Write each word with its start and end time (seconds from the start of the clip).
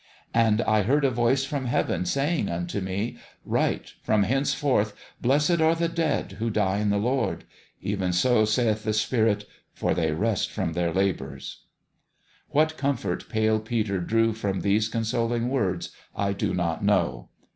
And, 0.33 0.61
I 0.63 0.81
heard 0.81 1.05
a 1.05 1.11
voice 1.11 1.45
from 1.45 1.67
heaven 1.67 2.07
say 2.07 2.39
ing 2.39 2.49
unto 2.49 2.81
me, 2.81 3.17
Write, 3.45 3.93
From 4.01 4.23
henceforth 4.23 4.95
blessed 5.21 5.61
are 5.61 5.75
the 5.75 5.87
dead 5.87 6.31
who 6.39 6.49
die 6.49 6.79
in 6.79 6.89
the 6.89 6.97
Lord: 6.97 7.43
even 7.81 8.11
so 8.11 8.43
saith 8.45 8.83
the 8.83 8.93
Spirit; 8.93 9.45
for 9.75 9.93
they 9.93 10.11
rest 10.11 10.49
from 10.49 10.73
their 10.73 10.91
labours. 10.91 11.65
What 12.49 12.77
comfort 12.77 13.29
Pale 13.29 13.59
Peter 13.59 13.99
drew 13.99 14.33
from 14.33 14.61
these 14.61 14.89
consoling 14.89 15.49
words, 15.49 15.91
I 16.15 16.33
do 16.33 16.55
not 16.55 16.83
know. 16.83 17.29